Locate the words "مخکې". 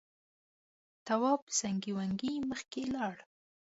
2.49-2.81